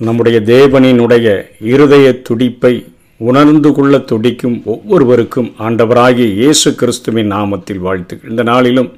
[0.00, 1.26] நம்முடைய தேவனினுடைய
[1.72, 2.72] இருதய துடிப்பை
[3.20, 8.90] உணர்ந்து கொள்ள துடிக்கும் ஒவ்வொருவருக்கும் ஆண்டவராகிய இயேசு கிறிஸ்துவின் நாமத்தில் வாழ்த்துக்கள் இந்த நாளிலும்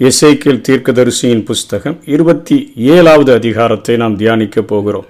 [0.00, 2.56] இசைக்கில் தீர்க்கதரிசியின் புஸ்தகம் இருபத்தி
[2.94, 5.08] ஏழாவது அதிகாரத்தை நாம் தியானிக்கப் போகிறோம்.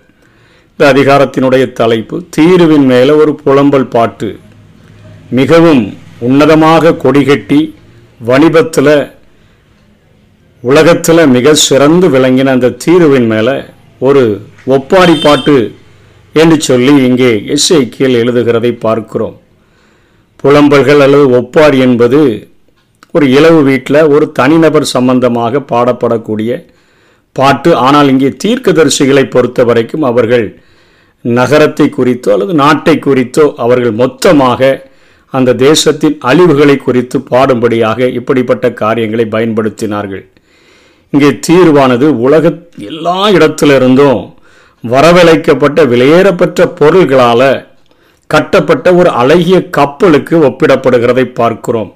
[0.70, 4.30] இந்த அதிகாரத்தினுடைய தலைப்பு தீருவின் மேலே ஒரு புலம்பல் பாட்டு.
[5.40, 5.84] மிகவும்
[6.28, 7.60] உன்னதமாக கொடிகட்டி
[8.30, 8.96] வணிபத்தில்
[10.62, 13.56] உலகத்தில் மிக சிறந்து விளங்கின அந்த தீருவின் மேலே
[13.98, 14.24] ஒரு
[14.66, 15.56] ஒப்பாரி பாட்டு
[16.34, 19.36] என்று சொல்லி இங்கே எஸ்ஐக்கியல் எழுதுகிறதை பார்க்கிறோம்.
[20.40, 22.20] புலம்பல்கள் அல்லது ஒப்பாரி என்பது
[23.14, 26.50] ஒரு இளவு வீட்டில் ஒரு தனிநபர் சம்பந்தமாக பாடப்படக்கூடிய
[27.36, 27.70] பாட்டு.
[27.86, 30.46] ஆனால் இங்கே தீர்க்கதரிசிகளை பொறுத்த வரைக்கும் அவர்கள்
[31.24, 34.72] நகரத்தை குறித்தோ அல்லது நாட்டை குறித்தோ அவர்கள் மொத்தமாக
[35.32, 40.24] அந்த தேசத்தின் அழிவுகளை குறித்து பாடும்படியாக இப்படிப்பட்ட காரியங்களை பயன்படுத்தினார்கள்.
[41.12, 42.52] இங்கே தீர்வானது உலக
[42.90, 44.22] எல்லா இடத்திலிருந்தும்
[44.88, 47.66] வரவழைக்கப்பட்ட விலையேறப்பெற்ற பொருள்களால்
[48.26, 51.94] கட்டப்பட்ட ஒரு அழகிய கப்பலுக்கு ஒப்பிடப்படுகிறதை பார்க்கிறோம்.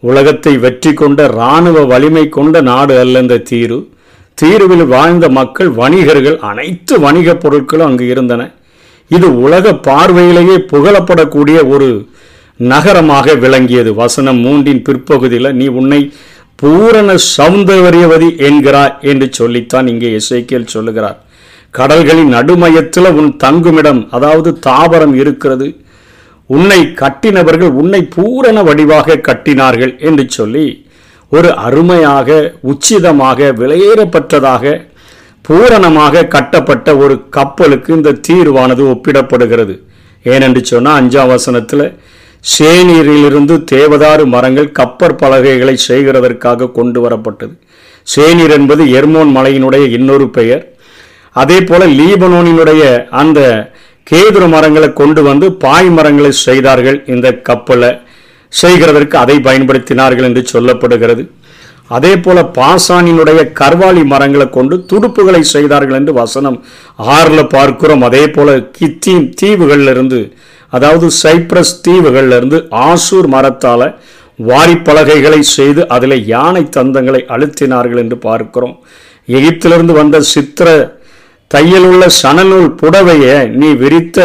[0.00, 3.88] உலகத்தை வெற்றி கொண்ட இராணுவ வலிமை கொண்ட நாடு அல்ல இந்த தீரு.
[4.34, 8.50] தீருவில் வாழ்ந்த மக்கள் வணிகர்கள் அனைத்து வணிகப் பொருட்களும் அங்கு இருந்தன.
[9.08, 12.08] இது உலக பார்வையிலேயே புகழப்படக்கூடிய ஒரு
[12.56, 13.94] நகரமாக விளங்கியது.
[13.94, 16.12] வசனம் மூன்றின் பிற்பகுதியில் நீ உன்னை
[16.56, 21.23] பூரண சௌந்தரியவதி என்கிறார் என்று சொல்லித்தான் இங்கே இசைக்கியல் சொல்லுகிறார்.
[21.78, 25.68] கடல்களின் நடுமையத்தில் உன் தங்குமிடம் அதாவது தாவரம் இருக்கிறது.
[26.50, 30.66] உன்னை கட்டினவர்கள் உன்னை பூரண வடிவாக கட்டினார்கள் என்று சொல்லி
[31.32, 32.28] ஒரு அருமையாக
[32.72, 34.74] உச்சிதமாக விலையேறப்பட்டதாக
[35.44, 39.74] பூரணமாக கட்டப்பட்ட ஒரு கப்பலுக்கு இந்த தீர்வானது ஒப்பிடப்படுகிறது.
[40.24, 41.86] ஏனென்று சொன்னால் அஞ்சாம் வசனத்தில்
[42.44, 47.54] சேநீரிலிருந்து தேவதாறு மரங்கள் கப்பற் பலகைகளை செய்கிறதற்காக கொண்டு வரப்பட்டது.
[48.06, 50.64] சேநீர் என்பது எர்மோன் மலையினுடைய இன்னொரு பெயர்.
[51.40, 52.82] அதே போல லீபனோனினுடைய
[53.20, 53.40] அந்த
[54.10, 56.98] கேதுரு மரங்களை கொண்டு வந்து பாய் மரங்களை செய்தார்கள்.
[57.14, 57.90] இந்த கப்பலை
[58.52, 61.22] செய்கிறதற்கு அதை பயன்படுத்தினார்கள் என்று சொல்லப்படுகிறது.
[61.96, 66.58] அதே போல பாசானினுடைய கர்வாலி மரங்களை கொண்டு துடுப்புகளை செய்தார்கள் என்று வசனம்
[67.14, 68.04] ஆறில் பார்க்கிறோம்.
[68.08, 70.20] அதே போல கித்தீம் தீவுகளிலிருந்து
[70.72, 72.58] அதாவது சைப்ரஸ் தீவுகளிலிருந்து
[72.88, 73.86] ஆசூர் மரத்தால்
[74.48, 78.76] வாரிப்பலகைகளை செய்து அதில் யானை தந்தங்களை அழுத்தினார்கள் என்று பார்க்கிறோம்.
[79.28, 80.68] எகிப்திலிருந்து வந்த சித்திர
[81.50, 84.18] தையலுள்ள சணநூல் புடவையை நீ விரித்த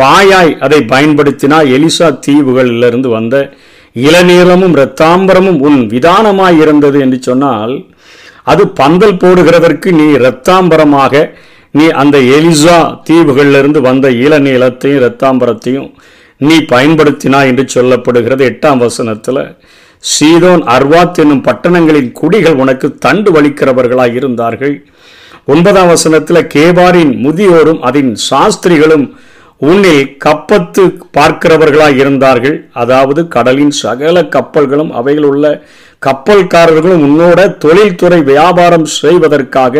[0.00, 3.36] பாயாய் அதை பயன்படுத்தினால் எலிசா தீவுகளிலிருந்து வந்த
[3.96, 7.74] இளநீளமும் இரத்தாம்பரமும் உன் விதானமாய் இருந்தது என்று சொன்னால்
[8.42, 11.32] அது பந்தல் போடுகிறதற்கு நீ இரத்தாம்பரமாக
[11.70, 12.78] நீ அந்த எலிசா
[13.10, 15.90] தீவுகளிலிருந்து வந்த இளநீளத்தையும் இரத்தாம்பரத்தையும்
[16.36, 18.42] நீ பயன்படுத்தினா என்று சொல்லப்படுகிறது.
[18.50, 19.56] எட்டாம் வசனத்தில்
[20.04, 24.74] சீதோன் அர்வாத் என்னும் பட்டணங்களின் குடிகள் உனக்கு தண்டு வலிக்கிறவர்களாய் இருந்தார்கள்
[25.50, 29.06] ஒன்பதாம் வசனத்தில் கேபாரின் முதியோரும் அதன் சாஸ்திரிகளும்
[29.60, 30.82] உன்னில் கப்பத்து
[31.16, 32.56] பார்க்கிறவர்களாக இருந்தார்கள்.
[32.72, 35.46] அதாவது கடலின் சகல கப்பல்களும் அவைகள் உள்ள
[36.02, 39.74] கப்பல்காரர்களும் உன்னோட தொழில்துறை வியாபாரம் செய்வதற்காக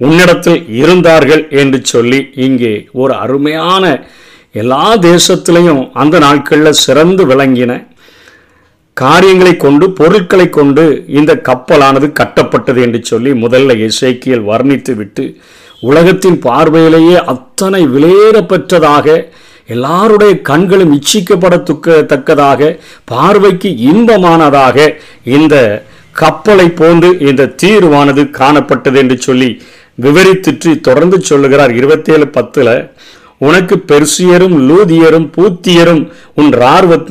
[0.00, 3.84] உன்னிடத்தில் இருந்தார்கள் என்று சொல்லி இங்கே ஒரு அருமையான
[4.62, 7.72] எல்லா தேசத்திலையும் அந்த நாட்களில் சிறந்து விளங்கின
[8.94, 15.36] காரியங்களை கொண்டு பொருட்களை கொண்டு இந்த கப்பலானது கட்டப்பட்டது என்று சொல்லி முதல்ல இசைக்கியல் வர்ணித்து விட்டு
[15.80, 19.30] உலகத்தின் பார்வையிலேயே அத்தனை விலையேறப்பெற்றதாக
[19.66, 29.62] எல்லாருடைய கண்களும் இச்சிக்கப்படத்தக்கதாக பார்வைக்கு இன்பமானதாக இந்த கப்பலை போன்று இந்த தீர்வானது காணப்பட்டது என்று சொல்லி
[30.02, 31.74] விவரித்துட்டு தொடர்ந்து சொல்லுகிறார்.
[31.74, 32.92] இருபத்தேழு பத்தில்
[33.46, 36.02] உனக்கு பெர்சியரும் லூதியரும் பூத்தியரும்
[36.40, 36.50] உன்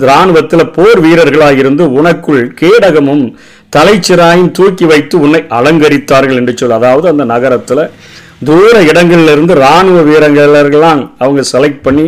[0.06, 3.26] இராணுவத்தில் போர் வீரர்களாக இருந்து உனக்குள் கேடகமும்
[3.76, 6.78] தலைச்சிராயும் தூக்கி வைத்து உன்னை அலங்கரித்தார்கள் என்று சொல்.
[6.80, 7.84] அதாவது அந்த நகரத்தில்
[8.50, 12.08] தூர இடங்களிலிருந்து இராணுவ வீரர்களெல்லாம் அவங்க செலக்ட் பண்ணி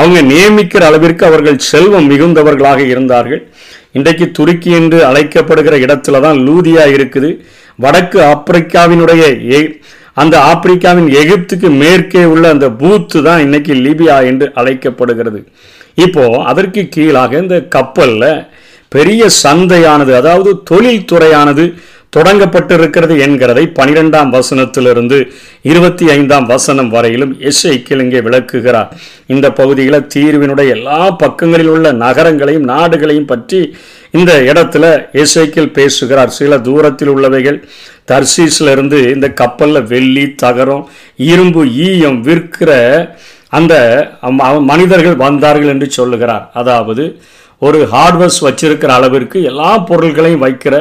[0.00, 3.40] அவங்க நியமிக்கிற அளவிற்கு அவர்கள் செல்வம் மிகுந்தவர்களாக இருந்தார்கள்.
[3.98, 7.30] இன்றைக்கு துருக்கி என்று அழைக்கப்படுகிற இடத்துல தான் லூதியா இருக்குது.
[7.84, 9.22] வடக்கு ஆப்பிரிக்காவினுடைய
[10.16, 15.40] அந்த ஆப்பிரிக்காவின் எகிப்துக்கு மேற்கே உள்ள அந்த பூத்து தான் இன்னைக்கு லிபியா என்று அழைக்கப்படுகிறது.
[15.94, 18.24] இப்போ அதற்கு கீழாக இந்த கப்பல்ல
[18.88, 21.64] பெரிய சந்தையானது அதாவது தொழில்துறையானது
[22.16, 25.18] தொடங்கப்பட்டிருக்கிறது என்கிறதை பனிரெண்டாம் வசனத்திலிருந்து
[25.70, 28.88] இருபத்தி ஐந்தாம் வசனம் வரையிலும் எஸ்ஐக்கில் இங்கே விளக்குகிறார்.
[29.34, 33.60] இந்த பகுதியில் தீர்வினுடைய எல்லா பக்கங்களில் உள்ள நகரங்களையும் நாடுகளையும் பற்றி
[34.18, 34.84] இந்த இடத்துல
[35.22, 36.32] எஸ்ஐக்கில் பேசுகிறார்.
[36.38, 37.58] சில தூரத்தில் உள்ளவைகள்
[38.12, 40.84] தர்சீஸில் இருந்து இந்த கப்பலில் வெள்ளி தகரம்
[41.32, 42.70] இரும்பு ஈயம் விற்கிற
[43.58, 43.74] அந்த
[44.70, 46.44] மனிதர்கள் வந்தார்கள் என்று சொல்லுகிறார்.
[46.62, 47.04] அதாவது
[47.62, 50.74] ஒரு ஹார்ட்வேர்ஸ் வச்சிருக்கிற அளவிற்கு எல்லா பொருள்களையும் வைக்கிற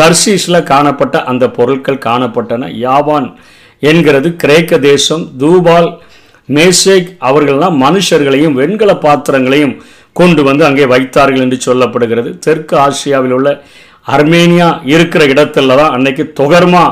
[0.00, 2.68] தர்சீஸில் காணப்பட்ட அந்த பொருட்கள் காணப்பட்டன.
[2.86, 3.34] யாவான்
[3.80, 5.24] என்கிறது கிரேக்க தேசம்.
[5.38, 6.00] தூபால்
[6.48, 9.74] மேசேக் அவர்கள்லாம் மனுஷர்களையும் வெண்கல பாத்திரங்களையும்
[10.12, 12.38] கொண்டு வந்து அங்கே வைத்தார்கள் என்று சொல்லப்படுகிறது.
[12.38, 13.62] தெற்கு ஆசியாவில் உள்ள
[14.06, 16.84] அர்மேனியா இருக்கிற இடத்துல தான் அன்னைக்கு தொகர்மா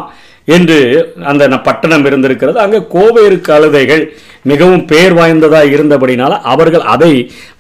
[0.45, 0.79] என்று
[1.31, 2.59] அந்த பட்டணம் இருந்திருக்கிறது.
[2.65, 4.05] அங்கே கோவேறு கழுதைகள்
[4.51, 7.11] மிகவும் பேர் வாய்ந்ததாக இருந்தபடினால அவர்கள் அதை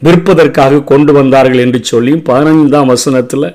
[0.07, 3.49] விற்பதற்காக கொண்டு வந்தார்கள் என்று சொல்லியும் பதினைந்தாம் வசனத்தில்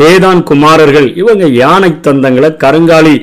[0.00, 3.14] தேதான் குமாரர்கள் இவங்க யானை தந்தங்களை கருங்காலி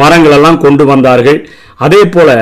[0.00, 1.38] மரங்களெல்லாம் கொண்டு வந்தார்கள்.
[1.86, 2.34] அதே போல்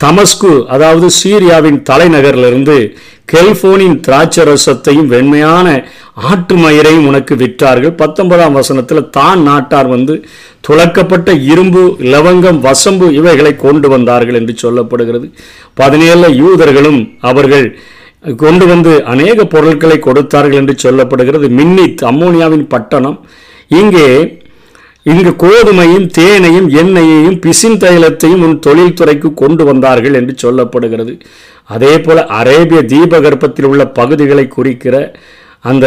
[0.00, 2.76] தமஸ்கு அதாவது சீரியாவின் தலைநகரிலிருந்து
[3.32, 5.68] கெல்போனின் திராட்சரசத்தையும் வெண்மையான
[6.30, 7.94] ஆற்று மயிரையும் உனக்கு விற்றார்கள்.
[8.02, 10.14] பத்தொன்பதாம் வசனத்தில் தான் நாட்டார் வந்து
[10.68, 11.82] துளக்கப்பட்ட இரும்பு
[12.12, 15.26] லவங்கம் வசம்பு இவைகளை கொண்டு வந்தார்கள் என்று சொல்லப்படுகிறது.
[15.80, 17.00] பதினேழு யூதர்களும்
[17.30, 17.66] அவர்கள்
[18.44, 21.48] கொண்டு வந்து அநேக பொருட்களை கொடுத்தார்கள் என்று சொல்லப்படுகிறது.
[21.58, 23.18] மின்னித் அம்மோனியாவின் பட்டணம்.
[23.78, 24.08] இங்கே
[25.10, 31.12] இங்கு கோதுமையும் தேனையும் எண்ணெயையும் பிசின் தைலத்தையும் உன் தொழில்துறைக்கு கொண்டு வந்தார்கள் என்று சொல்லப்படுகிறது.
[31.74, 34.96] அதே போல அரேபிய தீபகற்பத்தில் உள்ள பகுதிகளை குறிக்கிற
[35.70, 35.86] அந்த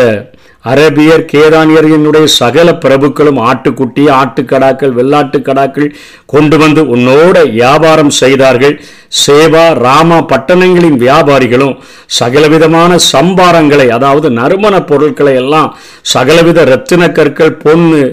[0.71, 5.93] அரேபியர் கேதானியர்களுடைய சகல பிரபுக்களும் ஆட்டுக்குட்டி ஆட்டுக்கடாக்கள் வெள்ளாட்டுக்கடாக்கள்
[6.33, 8.75] கொண்டு வந்து உன்னோட வியாபாரம் செய்தார்கள்.
[9.25, 11.77] சேவா ராமா பட்டணங்களின் வியாபாரிகளும்
[12.19, 15.71] சகலவிதமான சம்பாரங்களை அதாவது நறுமண பொருட்களை எல்லாம்
[16.15, 18.03] சகலவித ரத்தின கற்கள் பொண்ணு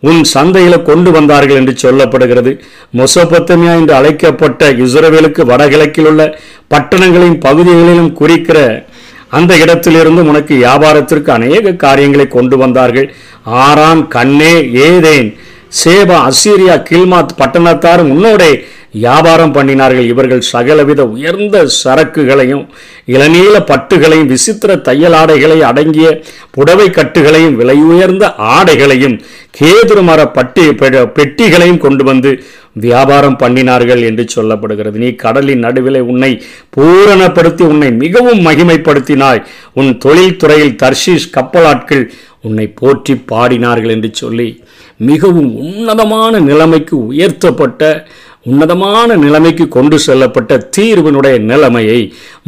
[0.00, 2.52] உன் சந்தையில் கொண்டு வந்தார்கள் என்று சொல்லப்படுகிறது.
[2.96, 6.38] மொசோபத்தமியா என்று அழைக்கப்பட்ட இஸ்ரவேலுக்கு வடகிழக்கில் உள்ள
[6.74, 8.86] பட்டணங்களின் பகுதிகளிலும் குறிக்கிற
[9.28, 13.14] அந்த இடத்திலிருந்து உனக்கு வியாபாரத்திற்கு அநேக காரியங்களை கொண்டு வந்தார்கள்.
[13.44, 15.36] ஆரான் கண்ணே ஏதேன்
[15.84, 18.64] சேபா அசீரியா கில்மாத் பட்டணத்தாரும் உன்னோடே
[18.96, 20.06] வியாபாரம் பண்ணினார்கள்.
[20.06, 22.64] இவர்கள் சகலவித உயர்ந்த சரக்குகளையும்
[23.06, 29.16] இளநீல பட்டுகளையும் விசித்திர தையல் அடங்கிய புடவை கட்டுகளையும் விலை உயர்ந்த ஆடைகளையும்
[29.58, 34.96] கேதுரு மர பட்டி பெ- பெட்டிகளையும் கொண்டு வந்து வியாபாரம் பண்ணினார்கள் என்று சொல்லப்படுகிறது.
[35.04, 36.42] நீ கடலின் நடுவிலே உன்னை
[36.76, 39.44] பூரணப்படுத்தி உன்னை மிகவும் மகிமைப்படுத்தினாய்.
[39.74, 42.10] உன் தொழில்துறையில் தர்ஷீஷ் கப்பலாட்கள்
[42.42, 44.62] உன்னை போற்றி பாடினார்கள் என்று சொல்லி
[44.96, 48.06] மிகவும் உன்னதமான நிலைமைக்கு உயர்த்தப்பட்ட
[48.50, 52.00] உன்னதமான நிலைமைக்கு கொண்டு செல்லப்பட்ட தீர்வினுடைய நிலைமையை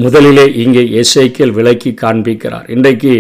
[0.04, 2.66] முதலிலே இங்கே எசேக்கியேல் விளக்கி காண்பிக்கிறார்.
[2.76, 3.12] இன்றைக்கு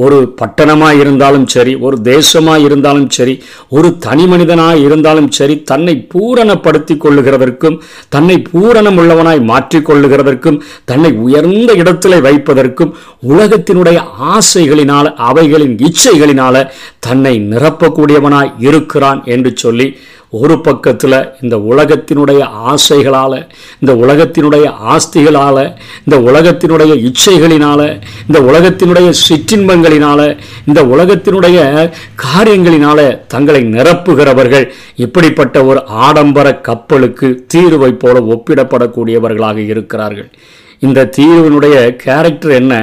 [0.00, 3.34] ஒரு பட்டணமாக இருந்தாலும் சரி ஒரு தேசமாக இருந்தாலும் சரி
[3.68, 12.20] ஒரு தனி மனிதனாக இருந்தாலும் சரி தன்னை பூரணப்படுத்தி கொள்ளுகிறதற்கும் தன்னை பூரணம் உள்ளவனாய் மாற்றிக்கொள்ளுகிறதற்கும் தன்னை உயர்ந்த இடத்துல
[12.20, 12.94] வைப்பதற்கும்
[13.30, 13.98] உலகத்தினுடைய
[14.30, 16.56] ஆசைகளினால் அவைகளின் இச்சைகளினால
[17.00, 19.88] தன்னை நிரப்பக்கூடியவனாய் இருக்கிறான் என்று சொல்லி
[20.32, 23.36] ஒரு பக்கத்தில் இந்த உலகத்தினுடைய ஆசைகளால்
[23.80, 25.62] இந்த உலகத்தினுடைய ஆஸ்திகளால்
[26.04, 27.80] இந்த உலகத்தினுடைய இச்சைகளினால
[28.28, 31.58] இந்த உலகத்தினுடைய சிற்றின்பங்கள் சிற்றின்பங்களினால இந்த உலகத்தினுடைய
[32.24, 34.66] காரியங்களினால தங்களை நிரப்புகிறவர்கள்
[34.96, 40.30] இப்படிப்பட்ட ஒரு ஆடம்பர கப்பலுக்கு தீர்வை போல ஒப்பிடப்படக்கூடியவர்களாக இருக்கிறார்கள்.
[40.80, 42.74] இந்த தீர்வினுடைய கேரக்டர் என்ன?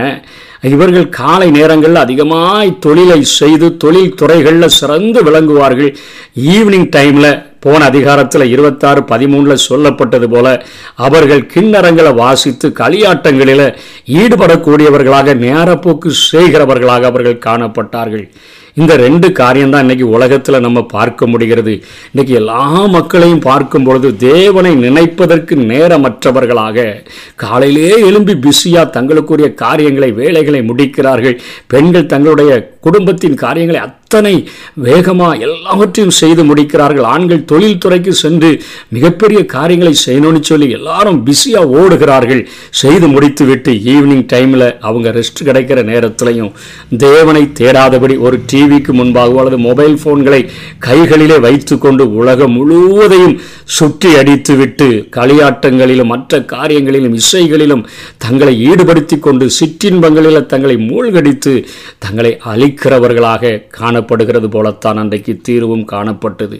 [0.62, 5.95] இவர்கள் காலை நேரங்களில் அதிகமாய் தொழிலை செய்து தொழில் துறைகளில் சிறந்து விளங்குவார்கள்.
[6.36, 10.65] ஈவினிங் டைமில் போன அதிகாரத்தில் இருபத்தாறு பதிமூணில் சொல்லப்பட்டது போல
[10.95, 13.75] அவர்கள் கிண்ணறங்களை வாசித்து களியாட்டங்களில்
[14.07, 18.30] ஈடுபடக்கூடியவர்களாக நேரப்போக்கு செய்கிறவர்களாக அவர்கள் காணப்பட்டார்கள்.
[18.82, 21.74] இந்த ரெண்டு காரியம்தான் இன்னைக்கு உலகத்தில் நம்ம பார்க்க முடிகிறது.
[22.12, 22.64] இன்னைக்கு எல்லா
[22.96, 26.86] மக்களையும் பார்க்கும் பொழுது தேவனை நினைப்பதற்கு நேரமற்றவர்களாக
[27.44, 31.38] காலையிலே எழும்பி பிஸியாக தங்களுக்குரிய காரியங்களை வேலைகளை முடிக்கிறார்கள்.
[31.68, 32.52] பெண்கள் தங்களுடைய
[32.88, 34.35] குடும்பத்தின் காரியங்களை அத்தனை
[34.83, 37.07] வேகமாக எல்லாவற்றையும் செய்து முடிக்கிறார்கள்.
[37.14, 38.49] ஆண்கள் தொழில்துறைக்கு சென்று
[38.95, 42.44] மிகப்பெரிய காரியங்களை செய்யணும்னு சொல்லி எல்லாரும் பிஸியாக ஓடுகிறார்கள்.
[42.81, 46.52] செய்து முடித்துவிட்டு ஈவினிங் டைமில் அவங்க ரெஸ்ட் கிடைக்கிற நேரத்திலையும்
[47.06, 50.42] தேவனை தேடாதபடி ஒரு டிவிக்கு முன்பாகவோ அல்லது மொபைல் ஃபோன்களை
[50.87, 53.35] கைகளிலே வைத்துக்கொண்டு உலகம் முழுவதையும்
[53.78, 57.85] சுற்றி அடித்துவிட்டு களியாட்டங்களிலும் மற்ற காரியங்களிலும் இசைகளிலும்
[58.26, 61.56] தங்களை ஈடுபடுத்தி கொண்டு சிற்றின்பங்களில் தங்களை மூழ்கடித்து
[62.06, 63.54] தங்களை அழிக்கிறவர்களாக
[63.97, 66.57] காணப்படுகிறது போலத்தான் அன்றைக்கு தீர்வும் காணப்பட்டது.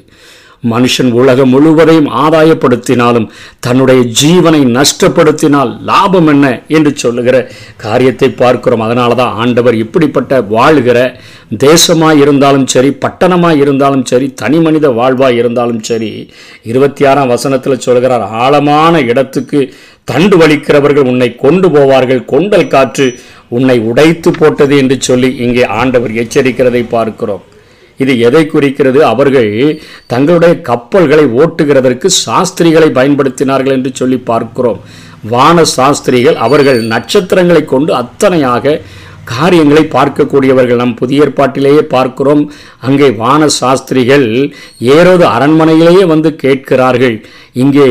[0.63, 3.27] மனுஷன் உலகம் முழுவதையும் ஆதாயப்படுத்தினாலும்
[3.65, 6.46] தன்னுடைய ஜீவனை நஷ்டப்படுத்தினால் லாபம் என்ன
[6.77, 7.36] என்று சொல்லுகிற
[7.84, 8.86] காரியத்தை பார்க்கிறோம்.
[8.86, 10.98] அதனால தான் ஆண்டவர் இப்படிப்பட்ட வாழ்கிற
[11.65, 16.10] தேசமாக இருந்தாலும் சரி பட்டணமாக இருந்தாலும் சரி தனி மனித வாழ்வாக இருந்தாலும் சரி
[16.72, 19.62] இருபத்தி ஆறாம் வசனத்தில் சொல்கிறார் ஆழமான இடத்துக்கு
[20.12, 23.08] தண்டு வலிக்கிறவர்கள் உன்னை கொண்டு போவார்கள் கொண்டல் காற்று
[23.50, 27.44] உன்னை உடைத்து போட்டது என்று சொல்லி இங்கே ஆண்டவர் எச்சரிக்கிறதை பார்க்கிறோம்.
[27.98, 29.06] இது எதை குறிக்கிறது?
[29.06, 29.51] அவர்கள்
[30.06, 34.82] தங்களுடைய கப்பல்களை ஓட்டுகிறதற்கு சாஸ்திரிகளை பயன்படுத்தினார்கள் என்று சொல்லி பார்க்கிறோம்.
[35.30, 38.82] வான சாஸ்திரிகள் அவர்கள் நட்சத்திரங்களை கொண்டு அத்தனையாக
[39.34, 40.82] காரியங்களை பார்க்கக்கூடியவர்கள்.
[40.82, 42.44] நம் புதிய ஏற்பாட்டிலேயே பார்க்கிறோம்.
[42.88, 44.28] அங்கே வான சாஸ்திரிகள்
[44.96, 47.18] ஏறோது அரண்மனையிலேயே வந்து கேட்கிறார்கள்.
[47.64, 47.86] இங்கே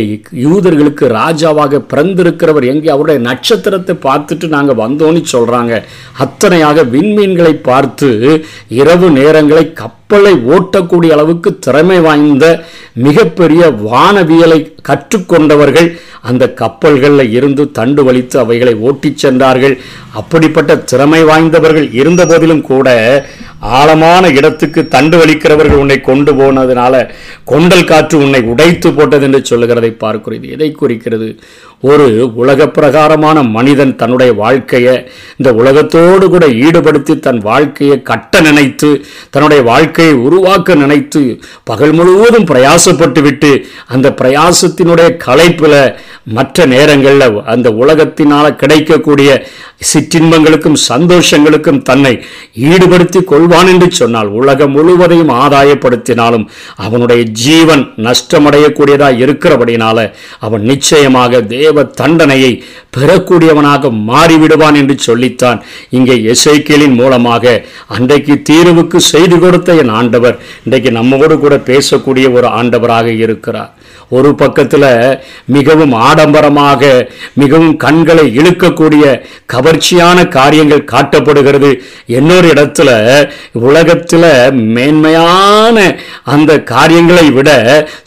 [0.47, 2.88] யூதர்களுக்கு ராஜாவாக பிறந்திருக்கிறவர் எங்கே?
[2.95, 5.83] அவருடைய நட்சத்திரத்தை பார்த்துட்டு நாங்கள் வந்தோன்னு சொல்றாங்க.
[6.25, 8.11] அத்தனையாக விண்மீன்களை பார்த்து
[8.81, 9.64] இரவு நேரங்களை
[10.10, 12.44] கப்பலை ஓட்டக்கூடிய அளவுக்கு திறமை வாய்ந்த
[13.06, 14.58] மிகப்பெரிய வானவியலை
[14.88, 15.88] கற்றுக்கொண்டவர்கள்
[16.28, 19.75] அந்த கப்பல்களில் இருந்து தண்டு வலித்து அவைகளை ஓட்டிச் சென்றார்கள்.
[20.20, 22.88] அப்படிப்பட்ட திறமை வாய்ந்தவர்கள் இருந்த போதிலும் கூட
[23.78, 26.94] ஆழமான இடத்துக்கு தண்டு வலிக்கிறவர்கள் உன்னை கொண்டு போனதுனால
[27.52, 31.28] கொண்டல் காற்று உன்னை உடைத்து போட்டது என்று சொல்லுகிறதை பார்க்கிறது எதை குறிக்கிறது?
[31.87, 34.95] ஒரு உலக பிரகாரமான மனிதன் தன்னுடைய வாழ்க்கையை
[35.37, 38.90] இந்த உலகத்தோடு கூட ஈடுபடுத்தி தன் வாழ்க்கையை கட்ட நினைத்து
[39.31, 41.23] தன்னுடைய வாழ்க்கையை உருவாக்க நினைத்து
[41.64, 43.52] பகல் முழுவதும் பிரயாசப்பட்டு விட்டு
[43.88, 45.78] அந்த பிரயாசத்தினுடைய களைப்பில்
[46.33, 49.31] மற்ற நேரங்களில் அந்த உலகத்தினால் கிடைக்கக்கூடிய
[49.87, 52.12] சிற்றின்பங்களுக்கும் சந்தோஷங்களுக்கும் தன்னை
[52.66, 56.47] ஈடுபடுத்தி கொள்வான் என்று சொன்னால் உலகம் முழுவதையும் ஆதாயப்படுத்தினாலும்
[56.78, 59.99] அவனுடைய ஜீவன் நஷ்டமடையக்கூடியதாக இருக்கிறபடினால
[60.40, 62.52] அவன் நிச்சயமாக தேவ தண்டனையை
[62.97, 65.61] பெறக்கூடியவனாக மாறிவிடுவான் என்று சொல்லித்தான்.
[65.90, 67.45] இங்கே எசைக்கேலின் மூலமாக
[67.97, 73.73] அன்றைக்கு தீர்வுக்கு செய்து கொடுத்த என் ஆண்டவர் இன்றைக்கு நம்மோடு கூட பேசக்கூடிய ஒரு ஆண்டவராக இருக்கிறார்.
[74.16, 74.85] ஒரு பக்கத்தில்
[75.54, 76.83] மிகவும் ஆடம்பரமாக
[77.40, 79.04] மிகவும் கண்களை இழுக்கக்கூடிய
[79.52, 81.71] கவர்ச்சியான காரியங்கள் காட்டப்படுகிறது.
[82.16, 82.90] இன்னொரு இடத்துல
[83.68, 84.28] உலகத்தில்
[84.76, 85.76] மேன்மையான
[86.35, 87.50] அந்த காரியங்களை விட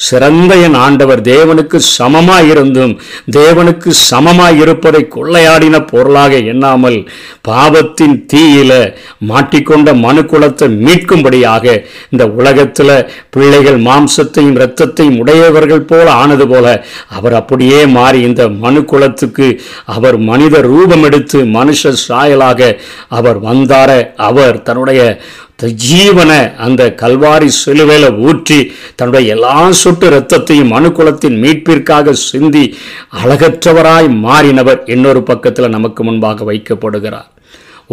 [0.07, 2.93] சிறந்த என் ஆண்டவர் தேவனுக்கு சமமாக இருந்தும்
[3.37, 6.97] தேவ தேவனுக்கு சமமாய் இருப்பதை கொள்ளையாடின பொருளாக எண்ணாமல்
[7.41, 8.71] பாவத்தின் தீயில
[9.29, 11.65] மாட்டிக்கொண்ட மனு குலத்தை மீட்கும்படியாக
[12.09, 12.93] இந்த உலகத்தில்
[13.29, 16.65] பிள்ளைகள் மாம்சத்தையும் இரத்தத்தையும் உடையவர்கள் போல ஆனது போல
[17.09, 19.47] அவர் அப்படியே மாறி இந்த மனு குலத்துக்கு
[19.85, 22.71] அவர் மனித ரூபம் எடுத்து மனுஷ சாயலாக
[23.09, 23.89] அவர் வந்தார.
[24.19, 25.01] அவர் தன்னுடைய
[25.65, 32.75] ஜீவனை அந்த கல்வாரி சிலுவையில் ஊற்றி தன்னுடைய எல்லா சொட்டு இரத்தத்தையும் அணுகுலத்தின் மீட்பிற்காக சிந்தி
[33.23, 37.29] அழகற்றவராய் மாறினவர் இன்னொரு பக்கத்தில் நமக்கு முன்பாக வைக்கப்படுகிறார்.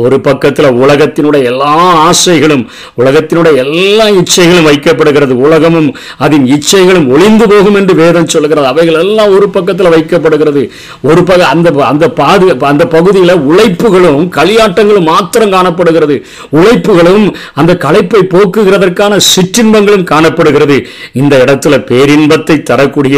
[0.03, 1.75] ஒரு பக்கத்தில் உலகத்தினுடைய எல்லா
[2.09, 2.65] ஆசைகளும்
[3.01, 5.35] உலகத்தினுடைய எல்லா இச்சைகளும் வைக்கப்படுகிறது.
[5.47, 5.89] உலகமும்
[6.25, 10.63] அதன் இச்சைகளும் ஒளிந்து போகும் என்று வேதம் சொல்கிறது அவைகள் எல்லாம் ஒரு பக்கத்தில் வைக்கப்படுகிறது.
[11.09, 16.17] ஒரு பக அந்த அந்த பாது அந்த பகுதியில் உழைப்புகளும் களியாட்டங்களும் மாத்திரம் காணப்படுகிறது.
[16.59, 17.27] உழைப்புகளும்
[17.63, 20.79] அந்த களைப்பை போக்குகிறதற்கான சிற்றின்பங்களும் காணப்படுகிறது.
[21.21, 23.17] இந்த இடத்துல பேரின்பத்தை தரக்கூடிய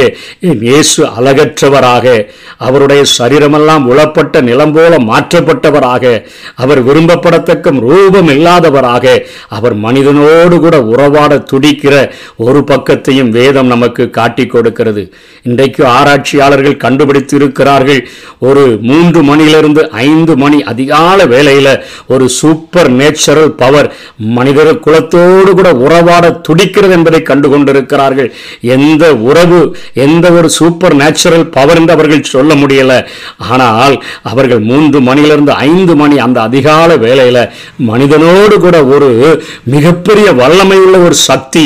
[0.68, 2.06] இயேசு அழகற்றவராக
[2.66, 6.04] அவருடைய சரீரமெல்லாம் உளப்பட்ட நிலம் போல மாற்றப்பட்டவராக
[6.68, 9.06] அவர் விரும்பப்படத்தக்க ரூபம் இல்லாதவராக
[9.56, 11.94] அவர் மனிதனோடு கூட உறவாட துடிக்கிற
[12.46, 15.02] ஒரு பக்கத்தையும் வேதம் நமக்கு காட்டி கொடுக்கிறது.
[15.48, 18.00] இன்றைக்கு ஆராய்ச்சியாளர்கள் கண்டுபிடித்து இருக்கிறார்கள்
[18.48, 21.68] ஒரு மூன்று மணியிலிருந்து ஐந்து மணி அதிகால வேளையில
[22.14, 23.88] ஒரு சூப்பர் நேச்சுரல் பவர்
[24.38, 28.30] மனிதர் குலத்தோடு கூட உறவாட துடிக்கிறது என்பதை கண்டு கொண்டிருக்கிறார்கள்
[28.76, 29.60] எந்த உறவு
[30.06, 32.92] எந்த ஒரு சூப்பர் நேச்சுரல் பவர் என்று அவர்கள் சொல்ல முடியல.
[33.52, 33.96] ஆனால்
[34.32, 37.40] அவர்கள் மூன்று மணியிலிருந்து ஐந்து மணி அந்த அதிக அதிகால வேலையில்
[37.88, 39.08] மனிதனோடு கூட ஒரு
[39.66, 41.64] மிகப்பெரிய வல்லமை உள்ள ஒரு சக்தி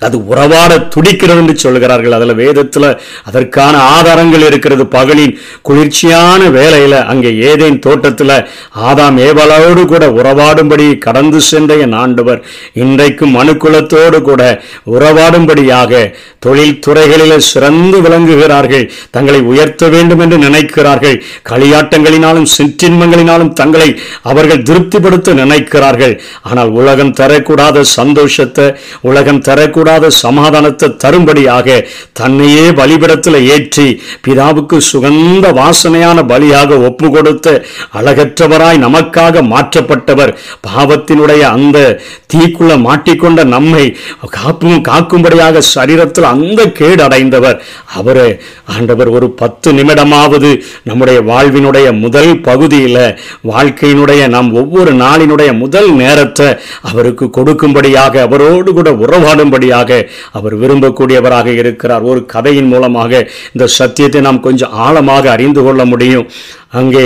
[0.00, 2.88] அது உறவாட துடிக்கிறது என்று சொல்கிறார்கள் அதில் வேதத்தில்
[3.28, 4.84] அதற்கான ஆதாரங்கள் இருக்கிறது.
[4.96, 5.32] பகலின்
[5.68, 8.32] குளிர்ச்சியான வேலையில் அங்கே ஏதேன் தோட்டத்துல
[8.88, 12.42] ஆதாம் ஏவலோடு கூட உறவாடும்படி கடந்து சென்ற என் ஆண்டவர்
[12.84, 14.42] இன்றைக்கும் மனுக்குலத்தோடு கூட
[14.96, 16.02] உறவாடும்படியாக
[16.46, 18.84] தொழில் துறைகளில் சிறந்து விளங்குகிறார்கள்.
[19.10, 21.16] தங்களை உயர்த்த வேண்டும் என்று நினைக்கிறார்கள்.
[21.50, 23.88] களியாட்டங்களினாலும் சிற்றின்மங்களினாலும் தங்களை
[24.22, 26.14] அவர்கள் திருப்திப்படுத்த நினைக்கிறார்கள்.
[26.42, 28.68] ஆனால் உலகம் தரக்கூடாத சந்தோஷத்தை
[29.00, 31.66] உலகம் தரக்கூடாத கூடாத சமாதானத்தை தரும்படியாக
[32.12, 33.86] தன்னையே பலிபிடத்தில் ஏற்றி
[34.24, 37.44] பிதாவுக்கு சுகந்த வாசனையான பலியாக ஒப்பு கொடுத்த
[37.98, 40.32] அழகற்றவராய் நமக்காக மாற்றப்பட்டவர்.
[40.66, 41.78] பாவத்தினுடைய அந்த
[42.32, 43.84] தீக்குள்ள மாட்டிக்கொண்ட நம்மை
[44.36, 47.58] காப்பும் காக்கும்படியாக சரீரத்தில் அந்த கேடு அடைந்தவர்
[47.94, 48.28] அவரே
[48.74, 50.50] ஆண்டவர் ஒரு பத்து நிமிடமாவது
[50.88, 53.02] நம்முடைய வாழ்வினுடைய முதல் பகுதியில்
[53.50, 56.48] வாழ்க்கையினுடைய நாம் ஒவ்வொரு நாளினுடைய முதல் நேரத்தை
[56.88, 59.74] அவருக்கு கொடுக்கும்படியாக அவரோடு கூட உறவாடும்படியாக
[60.32, 62.02] அவர் விரும்பக்கூடியவராக இருக்கிறார்.
[62.02, 66.28] ஒரு கதையின் மூலமாக இந்த சத்தியத்தை நாம் கொஞ்சம் ஆழமாக அறிந்து கொள்ள முடியும்.
[66.72, 67.04] அங்கே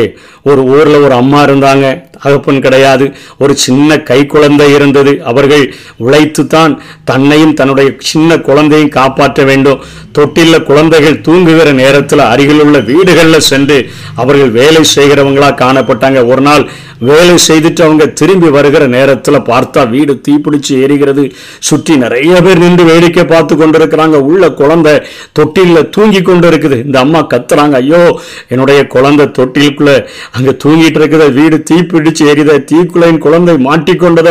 [0.51, 1.87] ஒரு ஊரில் ஒரு அம்மா இருந்தாங்க.
[2.23, 3.05] தகப்பன் கிடையாது.
[3.43, 5.13] ஒரு சின்ன கை குழந்தை இருந்தது.
[5.31, 5.65] அவர்கள்
[6.05, 6.73] உழைத்து தான்
[7.11, 9.83] தன்னையும் தன்னுடைய சின்ன குழந்தையும் காப்பாற்ற வேண்டும்.
[10.19, 13.79] தொட்டில குழந்தைகள் தூங்குகிற நேரத்தில் அருகில் உள்ள வீடுகளில் சென்று
[14.23, 16.21] அவர்கள் வேலை செய்கிறவங்களா காணப்பட்டாங்க.
[16.33, 16.65] ஒரு நாள்
[17.11, 21.23] வேலை செய்துட்டு அவங்க திரும்பி வருகிற நேரத்தில் பார்த்தா வீடு தீப்பிடிச்சு எரிகிறது
[21.69, 24.17] சுற்றி நிறைய பேர் நின்று வேடிக்கை பார்த்து கொண்டிருக்கிறாங்க.
[24.31, 24.95] உள்ள குழந்தை
[25.39, 27.77] தொட்டிலில் தூங்கி கொண்டு இருக்குது இந்த அம்மா கத்துறாங்க.
[27.85, 28.03] ஐயோ
[28.49, 29.93] என்னுடைய குழந்தை தொட்டி தொட்டிலுக்குள்ள
[30.37, 34.31] அங்கே தூங்கிட்டு இருக்கிற வீடு தீப்பிடிச்சு எரித தீக்குலையின் குழந்தை மாட்டிக்கொண்டத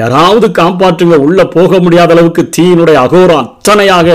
[0.00, 1.16] யாராவது காப்பாற்றுங்க.
[1.26, 4.08] உள்ள போக முடியாத அளவுக்கு தீயினுடைய அகோரம் அத்தனையாக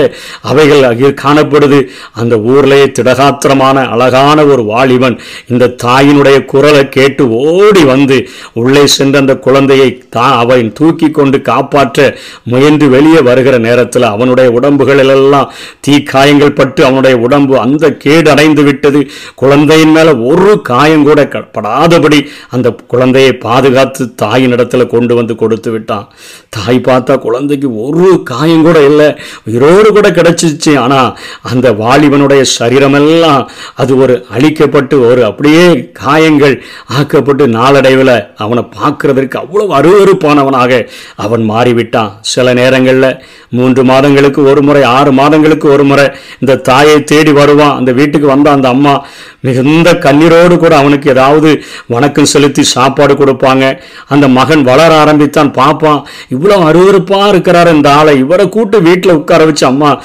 [0.50, 1.78] அவைகள் அகில் காணப்படுது.
[2.20, 5.16] அந்த ஊர்லேயே திடகாத்திரமான அழகான ஒரு வாலிபன்
[5.52, 8.16] இந்த தாயினுடைய குரலை கேட்டு ஓடி வந்து
[8.60, 12.06] உள்ளே சென்ற அந்த குழந்தையை தா அவன் தூக்கி கொண்டு காப்பாற்ற
[12.52, 19.02] முயன்று வெளியே வருகிற நேரத்தில் அவனுடைய உடம்புகளிலெல்லாம் தீ காயங்கள் பட்டு அவனுடைய உடம்பு அந்த கேடு அடைந்து விட்டது.
[19.42, 25.70] குழந்தையின் மேல ஒரு காயம் கூட க- படாதபடி அந்த குழந்தையை பாதுகாத்து தாயின் இடத்துல கொண்டு வந்து கொடுத்து
[25.70, 26.08] விட்டான்.
[26.48, 29.16] தாய் பார்த்தா குழந்தைக்கு ஒரு காயம் கூட இல்லை.
[29.44, 30.78] உயிரோடு கூட கிடச்சிச்சு.
[30.78, 39.66] ஆனால் அந்த வாலிபனுடைய சரீரமெல்லாம் அது ஒரு அழிக்கப்பட்டு ஒரு அப்படியே காயங்கள் ஆக்கப்பட்டு நாளடைவில் அவனை பார்க்கறதற்கு அவ்வளோ
[39.68, 42.12] அருவறுப்பானவனாக அவன் மாறிவிட்டான்.
[42.20, 47.76] சில நேரங்களில் மூன்று மாதங்களுக்கு ஒரு முறை ஆறு மாதங்களுக்கு ஒரு முறை இந்த தாயை தேடி வருவான்.
[47.76, 49.06] அந்த வீட்டுக்கு வந்த அந்த அம்மா
[49.44, 53.78] மிகுந்த கண்ணீரோடு கூட அவனுக்கு ஏதாவது வணக்கம் செலுத்தி சாப்பாடு கொடுப்பாங்க.
[54.08, 55.52] அந்த மகன் வளர ஆரம்பித்தான்.
[55.52, 58.18] பார்ப்பான் இவ்வளோ அருவருப்பாக இருக்கிறார் இந்த ஆளை.
[58.18, 60.02] இவரை கூட்டு வீட்டில் உட்கார வச்சு அம்மா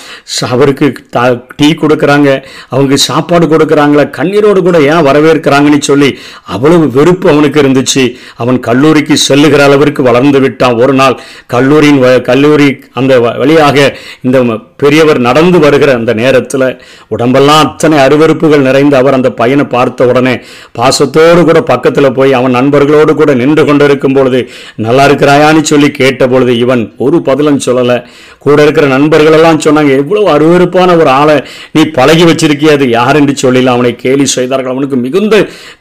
[0.50, 2.44] அவருக்கு த- டீ கொடுக்குறாங்க.
[2.70, 4.10] அவங்க சாப்பாடு கொடுக்குறாங்களே.
[4.10, 8.16] கண்ணீரோடு கூட ஏன் வரவேற்கிறாங்கன்னு சொல்லி அவ்வளவு வெறுப்பு அவனுக்கு இருந்துச்சு.
[8.36, 10.74] அவன் கல்லூரிக்கு செல்லுகிற அளவிற்கு வளர்ந்து விட்டான்.
[10.74, 14.44] ஒரு நாள் கல்லூரியின் வ- கல்லூரி அந்த வ- வழியாக இந்த
[14.78, 20.36] பெரியவர் நடந்து வருகிற அந்த நேரத்தில் உடம்பெல்லாம் அத்தனை அருவருப்புகள் நிறைந்து அவர் அந்த பையனை பார்த்த உடனே
[20.78, 24.42] பாசத்தோடு கூட பக்கத்தில் போய் அவன் நண்பர்களோடு கூட நின்று கொண்டிருக்கும் பொழுது
[24.86, 27.98] நல்லா இருக்கிறாயான்னு சொல்லி கேட்ட பொழுது இவன் ஒரு பதிலும் சொல்லலை.
[28.46, 31.38] கூட இருக்கிற நண்பர்களெல்லாம் சொன்னாங்க எவ்வளோ அருவறுப்பான ஒரு ஆளை
[31.76, 32.88] நீ பழகி வச்சிருக்கிய அது
[33.22, 33.74] என்று சொல்லல.
[33.76, 34.74] அவனை கேலி செய்தார்கள்.
[34.74, 35.36] அவனுக்கு மிகுந்த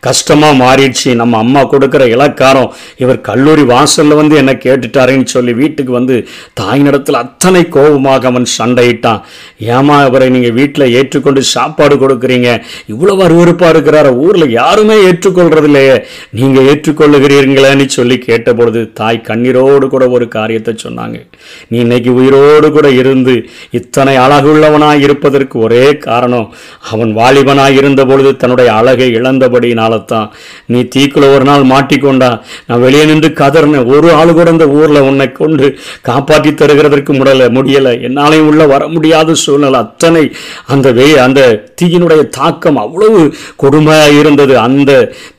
[0.06, 1.10] கஷ்டமாக மாறிடுச்சு.
[1.22, 2.70] நம்ம அம்மா கொடுக்குற இலக்காரம்
[3.02, 6.16] இவர் கல்லூரி வாசலில் வந்து என்ன கேட்டுட்டாருன்னு சொல்லி வீட்டுக்கு வந்து
[6.60, 9.20] தாயினிடத்தில் அத்தனை கோபமாக அவன் சண்டையிட்டான்.
[9.76, 12.48] ஏமா அவரை நீங்கள் வீட்டில் ஏற்றுக்கொண்டு சாப்பாடு கொடுக்குறீங்க?
[12.92, 15.96] இவ்வளவு அருவருப்பா இருக்கிறார ஊர்ல யாருமே ஏற்றுக்கொள்றது இல்லையே
[16.38, 21.16] நீங்க ஏற்றுக்கொள்ளுகிறீர்களேன்னு சொல்லி கேட்ட பொழுது தாய் கண்ணீரோடு கூட ஒரு காரியத்தை சொன்னாங்க.
[21.70, 23.34] நீ இன்னைக்கு உயிரோடு கூட இருந்து
[23.78, 26.48] இத்தனை அழகுள்ளவனாய் இருப்பதற்கு ஒரே காரணம்
[26.92, 30.28] அவன் வாலிபனாய் இருந்த பொழுது தன்னுடைய அழகை இழந்தபடியினால தான்
[30.72, 32.30] நீ தீக்குள்ள ஒரு நாள் மாட்டிக்கொண்டா
[32.68, 35.68] நான் வெளியே நின்று கதறினேன் ஒரு ஆளு கூட இந்த ஊர்ல உன்னை கொண்டு
[36.10, 37.88] காப்பாற்றி தருகிறதற்கு முடலை முடியல.
[38.08, 40.24] என்னாலையும் உள்ள வர முடியாத சூழ்நிலை அத்தனை
[40.74, 41.40] அந்த வெய் அந்த
[41.80, 43.20] தீயினுடைய தாக்கம் அவ்வளவு
[43.62, 44.54] கொடுமையாக இருந்தது.
[44.66, 44.90] அந்த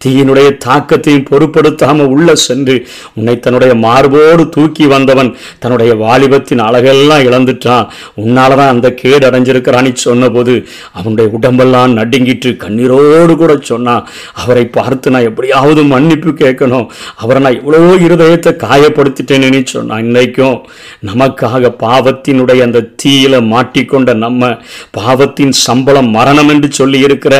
[0.03, 2.75] தீயினுடைய தாக்கத்தையும் பொருட்படுத்தாம உள்ள சென்று
[3.17, 5.31] உன்னை தன்னுடைய மார்போடு தூக்கி வந்தவன்
[5.63, 7.87] தன்னுடைய வாலிபத்தின் அழகெல்லாம் இழந்துட்டான்.
[8.23, 10.53] உன்னால தான் அந்த கேடு அடைஞ்சிருக்கிறான்னு சொன்னபோது
[10.99, 14.05] அவனுடைய உடம்பெல்லாம் நடுங்கிட்டு கண்ணீரோடு கூட சொன்னான்
[14.41, 16.87] அவரை பார்த்து நான் எப்படியாவது மன்னிப்பு கேட்கணும்.
[17.21, 20.03] அவரை நான் இவ்வளவோ இருதயத்தை காயப்படுத்திட்டேன்னு சொன்னான்.
[20.07, 20.57] இன்னைக்கும்
[21.09, 24.51] நமக்காக பாவத்தினுடைய அந்த தீயில மாட்டிக்கொண்ட நம்ம
[24.97, 27.35] பாவத்தின் சம்பளம் மரணம் என்று சொல்லி இருக்கிற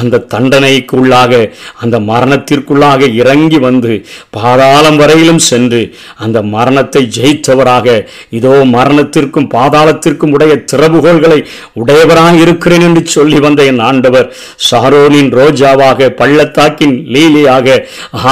[0.00, 1.32] அந்த தண்டனைக்குள்ளாக
[1.80, 3.92] அந்த மரணத்திற்குள்ளாக இறங்கி வந்து
[4.36, 5.82] பாதாளம் வரையிலும் சென்று
[6.18, 7.86] அந்த மரணத்தை ஜெயித்தவராக
[8.30, 11.38] இதோ மரணத்திற்கும் பாதாளத்திற்கும் உடைய திறவுகோள்களை
[11.74, 14.28] உடையவராக இருக்கிறேன் என்று சொல்லி வந்த என் ஆண்டவர்
[14.66, 17.66] ஷாரோனின் ரோஜாவாக பள்ளத்தாக்கின் லீலியாக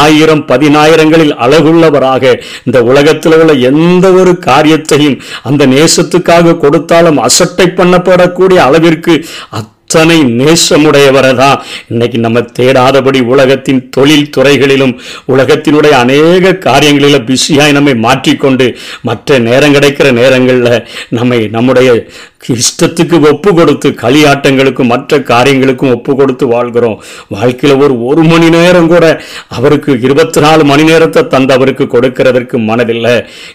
[0.00, 2.24] ஆயிரம் பதினாயிரங்களில் அழகுள்ளவராக
[2.66, 9.14] இந்த உலகத்தில் உள்ள எந்த ஒரு காரியத்தையும் அந்த நேசத்துக்காக கொடுத்தாலும் அசட்டை பண்ணப்படக்கூடிய அளவிற்கு
[9.90, 14.92] அத்தனை நேசமுடையவரை தான் இன்னைக்கு நம்ம தேடாதபடி உலகத்தின் தொழில் துறைகளிலும்
[15.28, 18.66] உலகத்தினுடைய அநேக காரியங்களிலும் பிஸியாய் நம்மை மாற்றிக்கொண்டு
[19.02, 21.88] மற்ற நேரம் கிடைக்கிற நேரங்களில் நம்மை நம்முடைய
[22.40, 27.02] இஷ்டத்துக்கு ஒப்பு கொடுத்து களியாட்டங்களுக்கும் மற்ற காரியங்களுக்கும் ஒப்பு கொடுத்து வாழ்கிறோம்.
[27.34, 29.04] வாழ்க்கையில் ஒரு ஒரு மணி நேரம் கூட
[29.56, 33.14] அவருக்கு இருபத்தி நாலு மணி நேரத்தை தந்து அவருக்கு கொடுக்கிறதற்கு மனதில்லை.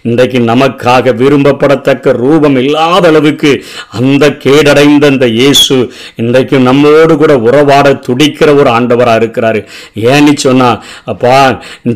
[0.09, 3.51] இன்றைக்கு நமக்காக விரும்பப்படத்தக்க ரூபம் இல்லாத அளவுக்கு
[3.99, 5.77] அந்த கேடடைந்த அந்த இயேசு
[6.23, 9.61] இன்றைக்கு நம்மோடு கூட உறவாட துடிக்கிற ஒரு ஆண்டவராக இருக்கிறாரு.
[10.13, 10.69] ஏன்னு சொன்னா
[11.13, 11.35] அப்பா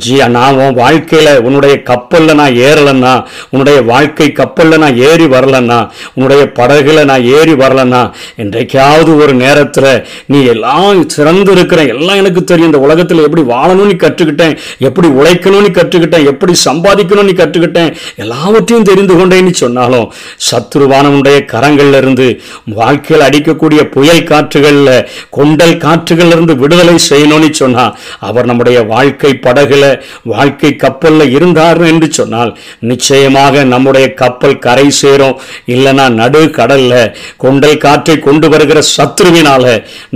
[0.08, 3.14] ஜி நான் உன் வாழ்க்கையில உன்னுடைய கப்பலில் நான் ஏறலைன்னா
[3.52, 5.80] உன்னுடைய வாழ்க்கை கப்பலில் நான் ஏறி வரலன்னா
[6.16, 8.02] உன்னுடைய பட படகுல நான் ஏறி வரலன்னா
[8.42, 9.88] இன்றைக்காவது ஒரு நேரத்தில்
[10.32, 12.70] நீ எல்லாம் சிறந்து இருக்கிற எல்லாம் எனக்கு தெரியும்.
[12.70, 14.56] இந்த உலகத்தில் எப்படி வாழணும்னு கற்றுக்கிட்டேன்
[14.88, 17.92] எப்படி உழைக்கணும்னு கற்றுக்கிட்டேன் எப்படி சம்பாதிக்கணும்னு கற்றுக்கிட்டேன்
[18.24, 20.08] எல்லாவற்றையும் தெரிந்து கொண்டேன்னு சொன்னாலும்
[20.50, 22.28] சத்ருவானவனுடைய கரங்கள்ல இருந்து
[22.80, 24.94] வாழ்க்கையில் அடிக்கக்கூடிய புயல் காற்றுகளில்
[25.38, 27.96] கொண்டல் காற்றுகள்ல இருந்து விடுதலை செய்யணும்னு சொன்னால்
[28.30, 29.84] அவர் நம்முடைய வாழ்க்கை படகுல
[30.34, 32.54] வாழ்க்கை கப்பலில் இருந்தார் என்று சொன்னால்
[32.92, 35.38] நிச்சயமாக நம்முடைய கப்பல் கரை சேரும்.
[35.74, 36.96] இல்லைன்னா நடு கடல் கடல்ல
[37.44, 39.64] கொண்டல் காற்றை கொண்டு வருகிற சத்ருவினால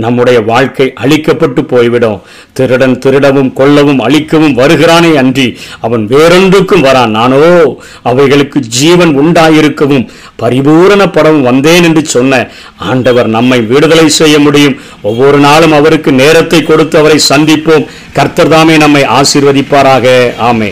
[0.02, 2.18] நம்முடைய வாழ்க்கை அழிக்கப்பட்டு போய்விடும்.
[2.58, 5.46] திருடன் திருடவும் கொல்லவும் அழிக்கவும் வருகிறானே அன்றி
[5.86, 7.14] அவன் வேறொன்றுக்கும் வரான்.
[7.18, 7.40] நானோ
[8.10, 10.06] அவைகளுக்கு ஜீவன் உண்டாயிருக்கவும்
[10.42, 12.42] பரிபூரணப்படவும் வந்தேன் என்று சொன்ன
[12.90, 14.78] ஆண்டவர் நம்மை விடுதலை செய்ய முடியும்.
[15.10, 17.88] ஒவ்வொரு நாளும் அவருக்கு நேரத்தை கொடுத்து அவரை சந்திப்போம்.
[18.18, 20.06] கர்த்தர் தாமே நம்மை ஆசீர்வதிப்பாராக.
[20.50, 20.70] ஆமே